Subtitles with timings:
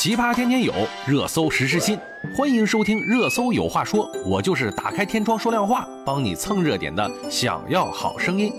[0.00, 0.72] 奇葩天天有，
[1.08, 1.98] 热搜时时新。
[2.32, 7.10] 欢迎收听《热搜有话说》，我就是打开天窗说亮话，帮你蹭热点的。
[7.28, 8.52] 想要好声音。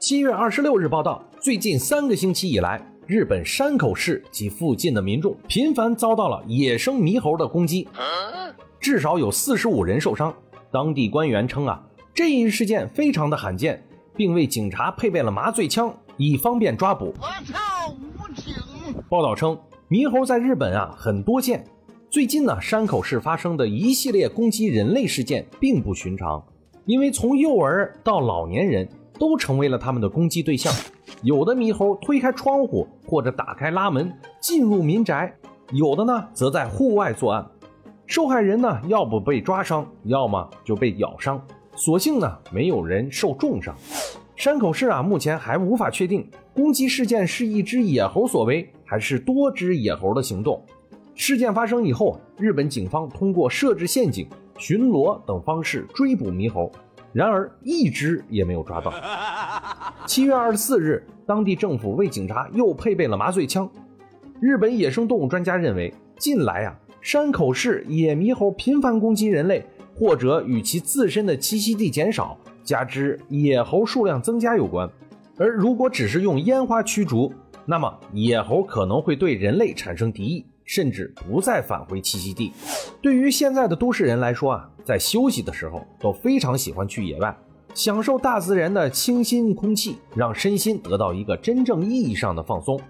[0.00, 7.86] 七月二十六日报道，最近三个星期以来，日本山口市及附近的民众频繁遭到了野生猕猴的攻击，
[8.80, 10.34] 至少有四十五人受伤。
[10.72, 11.82] 当地官员称啊，
[12.14, 13.86] 这一事件非常的罕见，
[14.16, 17.14] 并为警察配备了麻醉枪，以方便抓捕。
[17.20, 18.54] 我操，武警！
[19.10, 19.54] 报道称。
[19.88, 21.64] 猕猴在日本啊很多见，
[22.10, 26.44] 最近呢山口市发生的一系列攻击人类事件并不寻常，
[26.84, 28.86] 因为从幼儿到老年人
[29.18, 30.70] 都成为了他们的攻击对象。
[31.22, 34.12] 有的猕猴推开窗户或者打开拉门
[34.42, 35.34] 进入民宅，
[35.72, 37.46] 有的呢则在户外作案。
[38.04, 41.42] 受害人呢要不被抓伤，要么就被咬伤，
[41.74, 43.74] 所幸呢没有人受重伤。
[44.36, 50.60] 山口市啊，目前还无法确定攻击事件是一只野猴所为，还是多只野猴的行动。
[51.14, 56.68] 事件发生以后，日本警方通过设置陷阱、巡逻等方式追捕猕猴，
[57.12, 58.92] 然而一只也没有抓到。
[60.04, 63.70] 七月二十四日，当地政府为警察又配备了麻醉枪。
[64.40, 69.64] 日本野生动物专家认为，近来啊，山口市野猕猴频繁攻击人类，
[69.94, 72.36] 或者与其自身的栖息地减少。
[72.64, 74.90] 加之野猴数量增加有关，
[75.38, 77.32] 而如果只是用烟花驱逐，
[77.64, 82.52] 那么野猴可能会对人类产生敌意，甚至不再返回栖息地。
[83.00, 87.36] 对于现在的都市人来说啊，在休息的时候都非常喜欢去野外，
[87.72, 92.80] 享受大自然的清新空气，让身心得到一个真正意义上的放松。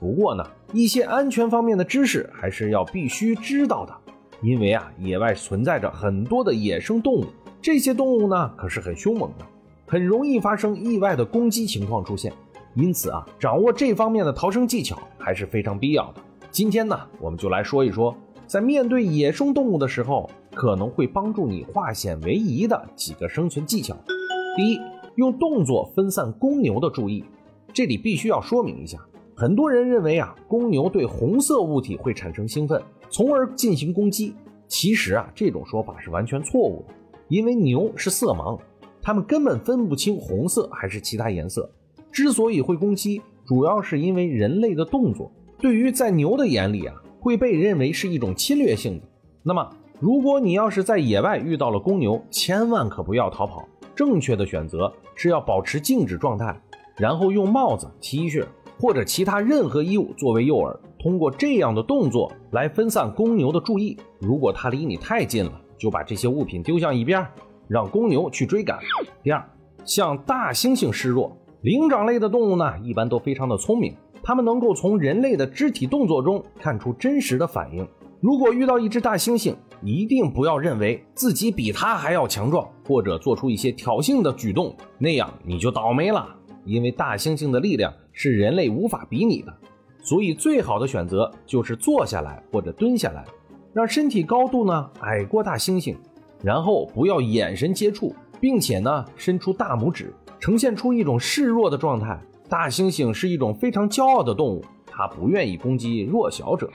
[0.00, 3.92] 不过呢，一些安全方面的知识还是要必须知道的，
[4.40, 7.26] 因为啊，野外存在着很多的野生动物。
[7.60, 9.44] 这些动物呢，可是很凶猛的，
[9.88, 12.30] 很容易发生意外的攻击情况出现。
[12.74, 16.20] 因此啊，掌握这方面的逃生技巧还是非常必要的。
[16.50, 18.14] 今天呢，我们就来说一说，
[18.46, 23.96] 在面对野生动物的时候，可能会帮助你化险为夷的几个生存技巧。
[24.56, 24.78] 第一，
[25.16, 27.24] 用动作分散公牛的注意。
[27.72, 28.98] 这里必须要说明一下，
[29.34, 34.34] 很多人认为啊，公牛对红色物体会产生兴奋，从而进行攻击。
[34.68, 36.94] 其实啊，这种说法是完全错误的。
[37.28, 38.58] 因为牛是色盲，
[39.08, 41.66] 它们根本分不清红色还是其他颜色。
[42.12, 45.32] 之所以会攻击，主要是因为人类的动作，
[45.62, 49.06] 对于在牛的眼里啊，会被认为是一种侵略性的。
[49.42, 49.66] 那么，
[49.98, 53.66] 如果你要是在野外遇到了公牛，千万可不要逃跑。
[53.96, 56.54] 正确的选择是要保持静止状态，
[56.98, 58.44] 然后用帽子、T 恤
[58.78, 63.96] 或者其他任何衣物作为诱饵，通过这样的动作来分散公牛的注意。
[64.18, 67.26] 如果它离你太近了，就把这些物品丢向一边，
[67.68, 68.78] 让公牛去追赶。
[69.22, 69.44] 第二，
[69.84, 71.36] 向大猩猩示弱。
[71.62, 77.86] 灵长类的动物呢，一般都非常的聪明，它们能够从人类的肢体动作中看出真实的反应。
[78.20, 86.26] 如果遇到一只大猩猩，一定不要认为自己比它还要强壮，或者做出一些挑衅的举动，那样你就倒霉了。
[86.64, 89.52] 因为大猩猩的力量是人类无法比拟的，
[90.02, 93.24] 所以最好的选择就是坐下来或者蹲下来。
[93.72, 95.96] 让身体高度呢矮过大猩猩，
[96.42, 102.20] 然后不要眼神接触，并且呢伸出大拇指，呈现出一种示弱的状态。
[102.48, 106.70] 大猩猩是一种非常骄傲的动物，它不愿意攻击弱小者。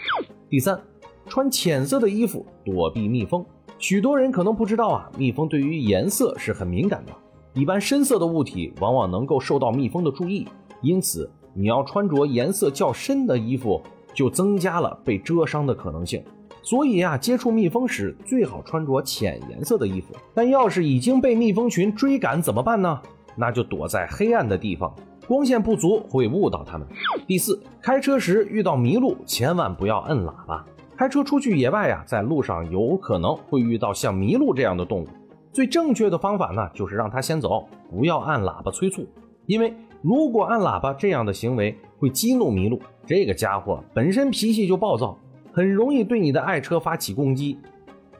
[0.47, 0.79] 第三，
[1.25, 3.43] 穿浅色的衣服躲避蜜蜂。
[3.79, 7.11] 许多人可能不知道啊，蜜蜂对于颜色是很敏感的，
[7.53, 10.47] 一般深色的物体往往能够受到蜜蜂的注意，
[10.81, 13.81] 因此你要穿着颜色较深的衣服，
[14.13, 16.23] 就增加了被蛰伤的可能性。
[16.63, 20.15] 所以呀，接触蜜蜂时最好穿着浅颜色的衣服。
[20.33, 22.99] 但要是已经被蜜蜂群追赶怎么办呢？
[23.35, 24.95] 那就躲在黑暗的地方，
[25.27, 26.87] 光线不足会误导它们。
[27.27, 30.65] 第四，开车时遇到麋鹿，千万不要摁喇叭。
[30.95, 35.07] 开车出去野外呀，在路上有可能会遇到像麋鹿这样的动物。
[35.51, 39.05] 最正确的方法呢，就是让它先走，不要按喇叭催促。
[39.47, 42.79] 因为如果按喇叭，这样的行为会激怒麋鹿。
[43.05, 45.17] 这个家伙本身脾气就暴躁。
[45.55, 47.59] 很容易对你的爱车发起攻击。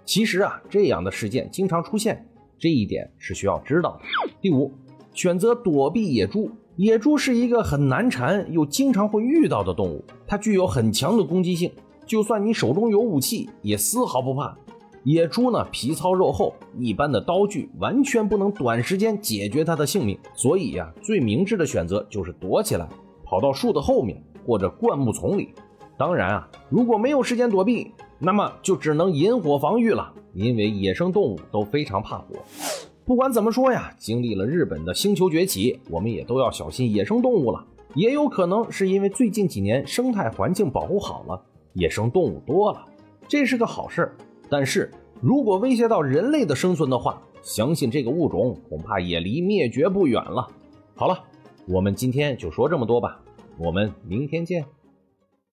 [0.06, 2.24] 其实啊，这样的事件经常出现，
[2.60, 4.02] 这一点是需要知道的。
[4.40, 4.72] 第五，
[5.16, 6.52] 选择躲避野猪。
[6.76, 11.72] 野猪是一个很难缠又经常会遇到的动物，它具有很强的攻击性，
[12.06, 14.56] 就算你手中有武器，也丝毫不怕。
[15.04, 20.16] 野猪呢，皮糙肉厚，一般的刀具完全不能短时间解决它的性命。
[20.36, 22.88] 所以呀，最明智的选择就是躲起来，
[23.24, 25.50] 跑到树的后面或者灌木丛里。
[25.98, 30.14] 当然啊，如果没有时间躲避，那么就只能引火防御了。
[30.34, 32.36] 因为野生动物都非常怕火。
[33.06, 37.64] 不管怎么说呀，经历了日本的星球崛起，我们也都要小心野生动物了。
[37.94, 41.40] 也有可能是因为最近几年生态环境保护好了，
[41.74, 42.84] 野生动物多了，
[43.28, 44.12] 这是个好事。
[44.50, 44.90] 但是
[45.22, 50.48] 如果威胁到人类的生存的话，相信这个物种恐怕也离灭绝不远了。
[50.96, 51.24] 好了，
[51.68, 53.20] 我们今天就说这么多吧，
[53.60, 54.66] 我们明天见。